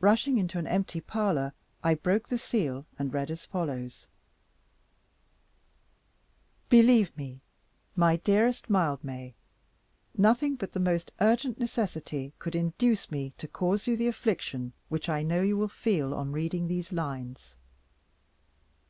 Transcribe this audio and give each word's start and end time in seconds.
Rushing 0.00 0.36
into 0.36 0.58
an 0.58 0.66
empty 0.66 1.00
parlour, 1.00 1.54
I 1.82 1.94
broke 1.94 2.28
the 2.28 2.36
seal, 2.36 2.84
and 2.98 3.10
read 3.14 3.30
as 3.30 3.46
follows: 3.46 4.06
"Believe 6.68 7.16
me, 7.16 7.40
my 7.94 8.16
dearest 8.16 8.68
Mildmay, 8.68 9.32
nothing 10.14 10.56
but 10.56 10.72
the 10.72 10.78
most 10.78 11.10
urgent 11.22 11.58
necessity 11.58 12.34
could 12.38 12.54
induce 12.54 13.10
me 13.10 13.32
to 13.38 13.48
cause 13.48 13.86
you 13.86 13.96
the 13.96 14.08
affliction 14.08 14.74
which 14.90 15.08
I 15.08 15.22
know 15.22 15.40
you 15.40 15.56
will 15.56 15.68
feel 15.68 16.12
on 16.12 16.32
reading 16.32 16.68
these 16.68 16.92
lines. 16.92 17.54